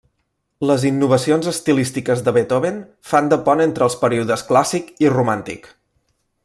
Les 0.69 0.85
innovacions 0.89 1.49
estilístiques 1.51 2.23
de 2.29 2.33
Beethoven 2.37 2.81
fan 3.11 3.31
de 3.35 3.41
pont 3.49 3.65
entre 3.69 3.87
els 3.89 3.99
períodes 4.07 4.49
clàssic 4.53 4.93
i 5.07 5.17
romàntic. 5.19 5.75